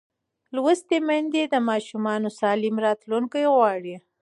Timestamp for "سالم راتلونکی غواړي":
2.39-3.95